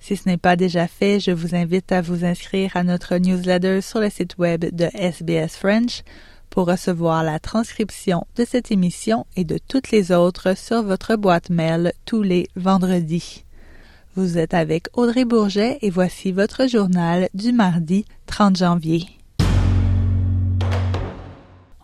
Si 0.00 0.16
ce 0.16 0.28
n'est 0.28 0.38
pas 0.38 0.56
déjà 0.56 0.88
fait, 0.88 1.20
je 1.20 1.30
vous 1.30 1.54
invite 1.54 1.92
à 1.92 2.00
vous 2.00 2.24
inscrire 2.24 2.76
à 2.76 2.82
notre 2.82 3.16
newsletter 3.16 3.82
sur 3.82 4.00
le 4.00 4.08
site 4.08 4.38
web 4.38 4.64
de 4.74 4.86
SBS 4.94 5.56
French 5.56 6.02
pour 6.48 6.66
recevoir 6.66 7.22
la 7.22 7.38
transcription 7.38 8.26
de 8.36 8.44
cette 8.44 8.72
émission 8.72 9.26
et 9.36 9.44
de 9.44 9.58
toutes 9.68 9.90
les 9.90 10.10
autres 10.10 10.56
sur 10.56 10.82
votre 10.82 11.16
boîte 11.16 11.50
mail 11.50 11.92
tous 12.06 12.22
les 12.22 12.48
vendredis. 12.56 13.44
Vous 14.16 14.38
êtes 14.38 14.54
avec 14.54 14.88
Audrey 14.94 15.24
Bourget 15.24 15.78
et 15.82 15.90
voici 15.90 16.32
votre 16.32 16.66
journal 16.66 17.28
du 17.34 17.52
mardi 17.52 18.06
30 18.26 18.56
janvier. 18.56 19.04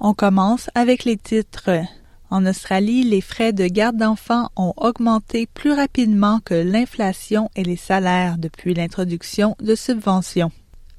On 0.01 0.15
commence 0.15 0.71
avec 0.75 1.05
les 1.05 1.17
titres. 1.17 1.71
En 2.31 2.45
Australie, 2.45 3.05
les 3.05 3.21
frais 3.21 3.53
de 3.53 3.67
garde 3.67 3.97
d'enfants 3.97 4.51
ont 4.57 4.75
augmenté 4.77 5.47
plus 5.47 5.73
rapidement 5.73 6.41
que 6.45 6.55
l'inflation 6.55 7.51
et 7.55 7.63
les 7.63 7.77
salaires 7.77 8.37
depuis 8.37 8.75
l'introduction 8.75 9.57
de 9.61 9.75
subventions. 9.75 10.51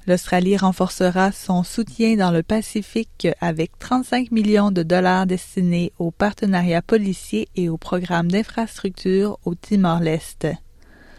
L'Australie 0.06 0.56
renforcera 0.56 1.32
son 1.32 1.62
soutien 1.62 2.16
dans 2.16 2.30
le 2.30 2.42
Pacifique 2.42 3.28
avec 3.42 3.78
35 3.78 4.30
millions 4.30 4.70
de 4.70 4.82
dollars 4.82 5.26
destinés 5.26 5.92
aux 5.98 6.10
partenariats 6.10 6.80
policiers 6.80 7.48
et 7.56 7.68
aux 7.68 7.76
programmes 7.76 8.30
d'infrastructure 8.30 9.38
au 9.44 9.54
Timor-Leste. 9.54 10.46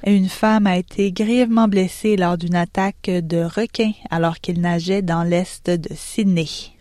Une 0.07 0.29
femme 0.29 0.66
a 0.66 0.77
été 0.77 1.11
grièvement 1.11 1.67
blessée 1.67 2.17
lors 2.17 2.39
d'une 2.39 2.55
attaque 2.55 3.11
de 3.11 3.44
requins 3.44 3.91
alors 4.09 4.39
qu'il 4.39 4.59
nageait 4.59 5.03
dans 5.03 5.23
l'est 5.23 5.69
de 5.69 5.94
Sydney. 5.94 6.78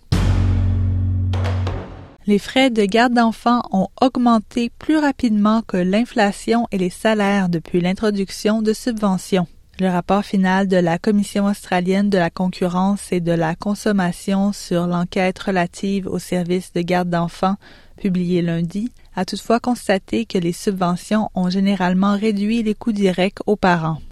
Les 2.29 2.39
frais 2.39 2.69
de 2.69 2.85
garde 2.85 3.15
d'enfants 3.15 3.63
ont 3.73 3.89
augmenté 4.03 4.71
plus 4.79 4.99
rapidement 4.99 5.63
que 5.63 5.79
l'inflation 5.79 6.67
et 6.71 6.77
les 6.77 6.91
salaires 6.91 7.49
depuis 7.49 7.81
l'introduction 7.81 8.61
de 8.61 8.75
subventions. 8.75 9.47
Le 9.81 9.89
rapport 9.89 10.23
final 10.23 10.69
de 10.69 10.77
la 10.77 10.99
Commission 10.99 11.47
australienne 11.47 12.11
de 12.11 12.19
la 12.19 12.29
concurrence 12.29 13.13
et 13.13 13.21
de 13.21 13.33
la 13.33 13.55
consommation 13.55 14.53
sur 14.53 14.87
l'enquête 14.87 15.39
relative 15.39 16.07
aux 16.07 16.19
services 16.19 16.75
de 16.75 16.83
garde 16.83 17.09
d'enfants, 17.09 17.57
publié 17.97 18.43
lundi, 18.43 18.93
a 19.17 19.25
toutefois 19.25 19.59
constaté 19.59 20.27
que 20.27 20.37
les 20.37 20.53
subventions 20.53 21.31
ont 21.35 21.49
généralement 21.49 22.15
réduit 22.15 22.63
les 22.63 22.75
coûts 22.75 22.93
directs 22.93 23.41
aux 23.47 23.57
parents. 23.57 24.03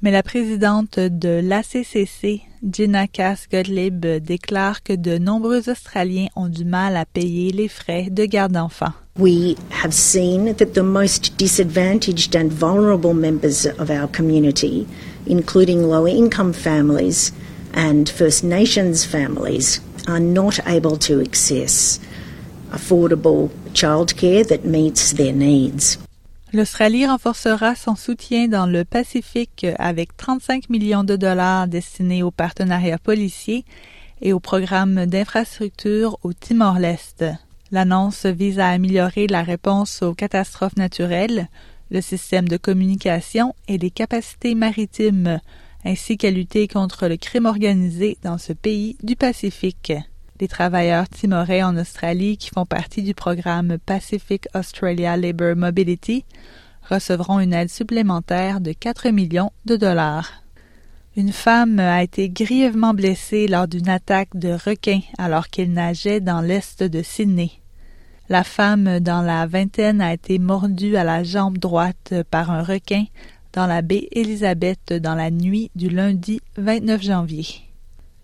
Mais 0.00 0.12
la 0.12 0.22
présidente 0.22 1.00
de 1.00 1.40
l'ACCC, 1.42 2.42
Gina 2.62 3.08
Cass-Gottlieb, 3.08 4.06
déclare 4.22 4.84
que 4.84 4.92
de 4.92 5.18
nombreux 5.18 5.68
Australiens 5.68 6.28
ont 6.36 6.48
du 6.48 6.64
mal 6.64 6.96
à 6.96 7.04
payer 7.04 7.50
les 7.50 7.66
frais 7.66 8.06
de 8.08 8.24
garde 8.24 8.52
d'enfants. 8.52 8.92
We 9.18 9.56
have 9.82 9.92
seen 9.92 10.54
that 10.54 10.74
the 10.74 10.84
most 10.84 11.36
disadvantaged 11.36 12.36
and 12.36 12.48
vulnerable 12.48 13.12
members 13.12 13.66
of 13.66 13.90
our 13.90 14.06
community, 14.06 14.86
including 15.26 15.82
lower 15.82 16.08
income 16.08 16.52
families 16.52 17.32
and 17.74 18.08
First 18.08 18.44
Nations 18.44 19.04
families, 19.04 19.80
are 20.06 20.20
not 20.20 20.60
able 20.68 20.96
to 20.98 21.20
access 21.20 21.98
affordable 22.70 23.50
childcare 23.74 24.46
that 24.46 24.64
meets 24.64 25.12
their 25.14 25.32
needs. 25.32 25.98
L'Australie 26.54 27.04
renforcera 27.04 27.74
son 27.74 27.94
soutien 27.94 28.48
dans 28.48 28.64
le 28.64 28.86
Pacifique 28.86 29.66
avec 29.78 30.16
35 30.16 30.70
millions 30.70 31.04
de 31.04 31.14
dollars 31.14 31.68
destinés 31.68 32.22
aux 32.22 32.30
partenariats 32.30 32.96
policiers 32.96 33.66
et 34.22 34.32
au 34.32 34.40
programme 34.40 35.04
d'infrastructure 35.04 36.18
au 36.22 36.32
Timor-Leste. 36.32 37.26
L'annonce 37.70 38.24
vise 38.24 38.60
à 38.60 38.68
améliorer 38.68 39.26
la 39.26 39.42
réponse 39.42 40.00
aux 40.00 40.14
catastrophes 40.14 40.78
naturelles, 40.78 41.48
le 41.90 42.00
système 42.00 42.48
de 42.48 42.56
communication 42.56 43.54
et 43.68 43.76
les 43.76 43.90
capacités 43.90 44.54
maritimes, 44.54 45.40
ainsi 45.84 46.16
qu'à 46.16 46.30
lutter 46.30 46.66
contre 46.66 47.08
le 47.08 47.18
crime 47.18 47.44
organisé 47.44 48.16
dans 48.22 48.38
ce 48.38 48.54
pays 48.54 48.96
du 49.02 49.16
Pacifique. 49.16 49.92
Les 50.40 50.46
travailleurs 50.46 51.08
timorais 51.08 51.64
en 51.64 51.76
Australie 51.76 52.36
qui 52.36 52.50
font 52.50 52.64
partie 52.64 53.02
du 53.02 53.12
programme 53.12 53.76
Pacific 53.84 54.46
Australia 54.54 55.16
Labour 55.16 55.56
Mobility 55.56 56.24
recevront 56.88 57.40
une 57.40 57.52
aide 57.52 57.70
supplémentaire 57.70 58.60
de 58.60 58.72
4 58.72 59.08
millions 59.10 59.50
de 59.64 59.74
dollars. 59.74 60.44
Une 61.16 61.32
femme 61.32 61.80
a 61.80 62.04
été 62.04 62.30
grièvement 62.30 62.94
blessée 62.94 63.48
lors 63.48 63.66
d'une 63.66 63.88
attaque 63.88 64.36
de 64.36 64.50
requins 64.52 65.00
alors 65.18 65.48
qu'il 65.48 65.72
nageait 65.72 66.20
dans 66.20 66.40
l'est 66.40 66.84
de 66.84 67.02
Sydney. 67.02 67.50
La 68.28 68.44
femme 68.44 69.00
dans 69.00 69.22
la 69.22 69.44
vingtaine 69.46 70.00
a 70.00 70.12
été 70.12 70.38
mordue 70.38 70.94
à 70.94 71.02
la 71.02 71.24
jambe 71.24 71.58
droite 71.58 72.14
par 72.30 72.52
un 72.52 72.62
requin 72.62 73.06
dans 73.54 73.66
la 73.66 73.82
baie 73.82 74.06
Elizabeth 74.12 74.92
dans 74.92 75.16
la 75.16 75.32
nuit 75.32 75.72
du 75.74 75.88
lundi 75.88 76.40
29 76.56 77.02
janvier. 77.02 77.67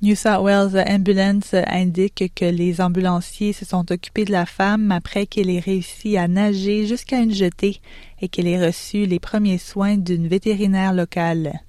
New 0.04 0.16
South 0.16 0.42
Wales 0.42 0.84
Ambulance 0.86 1.54
indique 1.54 2.30
que 2.34 2.44
les 2.44 2.82
ambulanciers 2.82 3.54
se 3.54 3.64
sont 3.64 3.90
occupés 3.90 4.26
de 4.26 4.32
la 4.32 4.44
femme 4.44 4.92
après 4.92 5.24
qu'elle 5.24 5.48
ait 5.48 5.60
réussi 5.60 6.18
à 6.18 6.28
nager 6.28 6.86
jusqu'à 6.86 7.20
une 7.20 7.32
jetée 7.32 7.80
et 8.20 8.28
qu'elle 8.28 8.46
ait 8.46 8.62
reçu 8.62 9.06
les 9.06 9.18
premiers 9.18 9.56
soins 9.56 9.96
d'une 9.96 10.28
vétérinaire 10.28 10.92
locale. 10.92 11.62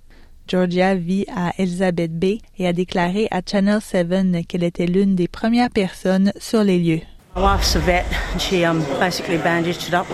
Georgia 0.49 0.95
vit 0.95 1.25
à 1.33 1.53
Elizabeth 1.57 2.11
Bay 2.19 2.39
et 2.59 2.67
a 2.67 2.73
déclaré 2.73 3.29
à 3.31 3.39
Channel 3.39 3.79
7 3.79 4.45
qu'elle 4.45 4.65
était 4.65 4.85
l'une 4.85 5.15
des 5.15 5.29
premières 5.29 5.69
personnes 5.69 6.33
sur 6.37 6.61
les 6.65 6.77
lieux. 6.77 7.01
My 7.37 7.41
wife's 7.41 7.77
a 7.77 7.79
vet 7.79 8.03
and 8.33 8.39
she 8.41 8.65
um, 8.65 8.83
basically 8.99 9.37
bandaged 9.37 9.87
it 9.87 9.93
up. 9.93 10.07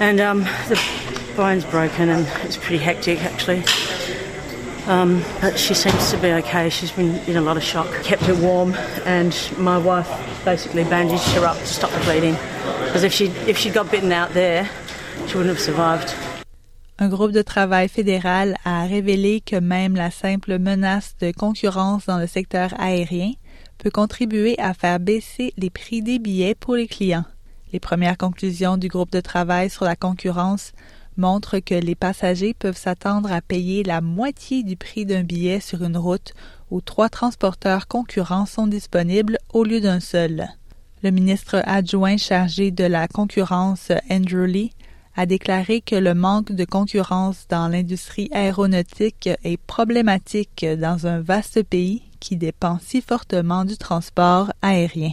And 0.00 0.18
um, 0.18 0.44
the 0.68 0.76
bone's 1.36 1.64
broken 1.66 2.08
and 2.08 2.26
it's 2.44 2.56
pretty 2.56 2.82
hectic 2.82 3.22
actually. 3.22 3.62
Um, 4.88 5.22
but 5.40 5.58
she 5.58 5.74
seems 5.74 6.10
to 6.10 6.18
be 6.18 6.32
okay. 6.32 6.68
She's 6.68 6.90
been 6.90 7.14
in 7.28 7.36
a 7.36 7.40
lot 7.40 7.56
of 7.56 7.62
shock. 7.62 7.86
Kept 8.02 8.22
her 8.22 8.34
warm, 8.34 8.74
and 9.06 9.32
my 9.58 9.78
wife 9.78 10.10
basically 10.44 10.84
bandaged 10.84 11.28
her 11.34 11.44
up 11.44 11.56
to 11.56 11.66
stop 11.66 11.90
the 11.90 12.00
bleeding. 12.00 12.36
Because 12.86 13.04
if 13.04 13.74
got 13.74 13.90
bitten 13.90 14.10
out 14.12 14.30
there, 14.34 14.68
she 15.28 15.36
wouldn't 15.36 15.56
have 15.56 15.60
survived. 15.60 16.12
Un 16.98 17.08
groupe 17.08 17.32
de 17.32 17.42
travail 17.42 17.88
fédéral 17.88 18.56
a 18.64 18.84
révélé 18.86 19.40
que 19.40 19.56
même 19.56 19.96
la 19.96 20.10
simple 20.10 20.58
menace 20.58 21.16
de 21.20 21.32
concurrence 21.32 22.06
dans 22.06 22.18
le 22.18 22.26
secteur 22.26 22.74
aérien 22.78 23.32
peut 23.78 23.90
contribuer 23.90 24.58
à 24.58 24.74
faire 24.74 25.00
baisser 25.00 25.52
les 25.56 25.70
prix 25.70 26.02
des 26.02 26.18
billets 26.18 26.54
pour 26.54 26.76
les 26.76 26.86
clients. 26.86 27.24
Les 27.72 27.80
premières 27.80 28.18
conclusions 28.18 28.76
du 28.76 28.88
groupe 28.88 29.10
de 29.10 29.20
travail 29.20 29.70
sur 29.70 29.84
la 29.84 29.96
concurrence 29.96 30.72
montre 31.16 31.58
que 31.58 31.74
les 31.74 31.94
passagers 31.94 32.54
peuvent 32.54 32.76
s'attendre 32.76 33.32
à 33.32 33.40
payer 33.40 33.82
la 33.82 34.00
moitié 34.00 34.62
du 34.62 34.76
prix 34.76 35.06
d'un 35.06 35.22
billet 35.22 35.60
sur 35.60 35.82
une 35.84 35.96
route 35.96 36.32
où 36.70 36.80
trois 36.80 37.08
transporteurs 37.08 37.86
concurrents 37.86 38.46
sont 38.46 38.66
disponibles 38.66 39.38
au 39.52 39.64
lieu 39.64 39.80
d'un 39.80 40.00
seul. 40.00 40.48
Le 41.02 41.10
ministre 41.10 41.62
adjoint 41.64 42.16
chargé 42.16 42.70
de 42.70 42.84
la 42.84 43.08
concurrence, 43.08 43.90
Andrew 44.10 44.46
Lee, 44.46 44.72
a 45.16 45.26
déclaré 45.26 45.80
que 45.80 45.96
le 45.96 46.14
manque 46.14 46.52
de 46.52 46.64
concurrence 46.64 47.46
dans 47.48 47.68
l'industrie 47.68 48.30
aéronautique 48.32 49.28
est 49.44 49.58
problématique 49.58 50.64
dans 50.78 51.06
un 51.06 51.20
vaste 51.20 51.62
pays 51.64 52.02
qui 52.20 52.36
dépend 52.36 52.78
si 52.80 53.02
fortement 53.02 53.64
du 53.64 53.76
transport 53.76 54.52
aérien. 54.62 55.12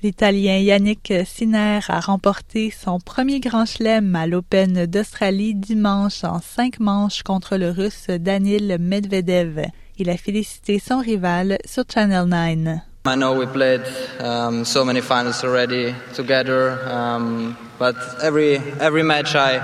L'Italien 0.00 0.58
Yannick 0.58 1.12
Sinner 1.26 1.80
a 1.88 1.98
remporté 1.98 2.70
son 2.70 3.00
premier 3.00 3.40
grand 3.40 3.66
chelem 3.66 4.14
à 4.14 4.28
l'Open 4.28 4.86
d'Australie 4.86 5.56
dimanche 5.56 6.22
en 6.22 6.40
cinq 6.40 6.78
manches 6.78 7.24
contre 7.24 7.56
le 7.56 7.70
Russe 7.70 8.06
Danil 8.08 8.76
Medvedev. 8.78 9.66
Il 9.98 10.08
a 10.08 10.16
félicité 10.16 10.78
son 10.78 10.98
rival 10.98 11.58
sur 11.64 11.82
Channel 11.92 12.26
9. 12.26 12.78
I 13.06 13.16
know 13.16 13.34
we 13.34 13.46
played 13.46 13.82
um, 14.20 14.64
so 14.64 14.84
many 14.84 15.00
finals 15.00 15.42
already 15.42 15.92
together, 16.14 16.78
um, 16.88 17.56
but 17.80 17.96
every 18.22 18.60
every 18.80 19.02
match 19.02 19.34
I 19.34 19.60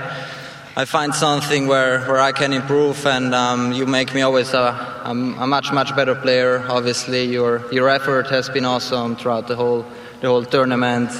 I 0.77 0.85
find 0.87 1.15
something 1.15 1.69
where, 1.69 2.01
where 2.01 2.19
I 2.21 2.33
can 2.33 2.53
improve, 2.53 3.07
and 3.07 3.33
um, 3.33 3.73
you 3.73 3.87
make 3.87 4.13
me 4.13 4.23
always 4.23 4.53
a, 4.55 4.75
a, 5.05 5.11
a 5.11 5.47
much 5.47 5.73
much 5.73 5.95
better 5.95 6.17
player. 6.17 6.65
Obviously, 6.69 7.27
your 7.27 7.63
your 7.71 7.89
effort 7.89 8.27
has 8.31 8.51
been 8.51 8.65
awesome 8.65 9.15
throughout 9.15 9.47
the 9.47 9.55
whole 9.55 9.85
the 10.21 10.27
whole 10.27 10.45
tournament. 10.45 11.11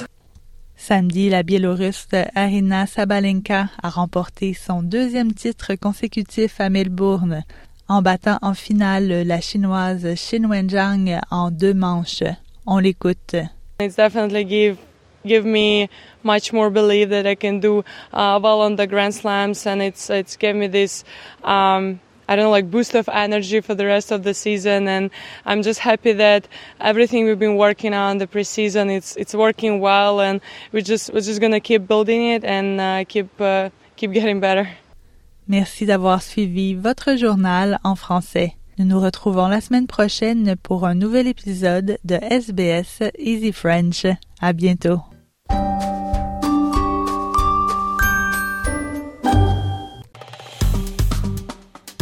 Samedi, 0.75 1.29
la 1.29 1.41
Biélorusse 1.43 2.27
Arina 2.35 2.85
Sabalenka 2.85 3.69
a 3.81 3.89
remporté 3.89 4.53
son 4.53 4.83
deuxième 4.83 5.33
titre 5.33 5.75
consécutif 5.75 6.59
à 6.59 6.69
Melbourne 6.69 7.43
en 7.87 8.01
battant 8.01 8.39
en 8.41 8.53
finale 8.55 9.23
la 9.25 9.39
chinoise 9.39 10.05
Xin 10.15 10.49
Wenjiang 10.49 11.21
en 11.31 11.49
deux 11.49 11.73
manches. 11.73 12.23
On 12.65 12.79
l'écoute. 12.79 13.37
It's 13.79 13.95
definitely 13.95 14.43
give 14.43 14.77
give 15.25 15.45
me 15.45 15.89
much 16.23 16.53
more 16.53 16.69
belief 16.69 17.09
that 17.09 17.27
I 17.27 17.35
can 17.35 17.59
do 17.59 17.83
uh, 18.13 18.39
well 18.41 18.61
on 18.61 18.75
the 18.75 18.87
Grand 18.87 19.13
Slams, 19.13 19.65
and 19.65 19.81
it's 19.81 20.09
it's 20.09 20.35
gave 20.37 20.55
me 20.55 20.67
this. 20.67 21.03
Um, 21.43 21.99
I 22.27 22.35
don't 22.35 22.45
know, 22.45 22.51
like 22.51 22.71
boost 22.71 22.95
of 22.95 23.07
energy 23.07 23.61
for 23.61 23.75
the 23.75 23.85
rest 23.85 24.11
of 24.11 24.23
the 24.23 24.33
season, 24.33 24.87
and 24.87 25.11
I'm 25.45 25.61
just 25.61 25.79
happy 25.79 26.11
that 26.13 26.47
everything 26.79 27.25
we've 27.25 27.37
been 27.37 27.55
working 27.55 27.93
on 27.93 28.17
the 28.17 28.25
preseason 28.27 28.89
it's 28.89 29.15
it's 29.15 29.35
working 29.35 29.79
well, 29.79 30.19
and 30.21 30.41
we 30.71 30.81
just 30.81 31.13
we're 31.13 31.21
just 31.21 31.39
gonna 31.39 31.59
keep 31.59 31.87
building 31.87 32.31
it 32.31 32.43
and 32.43 32.81
uh, 32.81 33.03
keep 33.07 33.29
uh, 33.39 33.69
keep 33.95 34.11
getting 34.11 34.39
better. 34.39 34.67
Merci 35.47 35.85
d'avoir 35.85 36.23
suivi 36.23 36.73
votre 36.73 37.15
journal 37.15 37.79
en 37.83 37.95
français. 37.95 38.55
Nous 38.77 38.85
nous 38.85 38.99
retrouvons 38.99 39.47
la 39.47 39.61
semaine 39.61 39.87
prochaine 39.87 40.55
pour 40.61 40.85
un 40.85 40.95
nouvel 40.95 41.27
épisode 41.27 41.97
de 42.03 42.15
SBS 42.15 43.03
Easy 43.17 43.53
French. 43.53 44.05
À 44.41 44.51
bientôt. 44.51 44.99